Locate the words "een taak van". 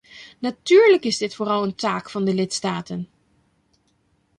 1.63-2.25